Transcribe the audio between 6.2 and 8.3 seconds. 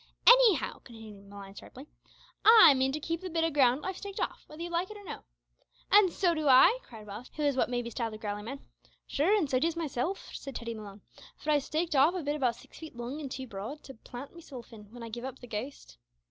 do I," cried Welsh, who was what may be styled a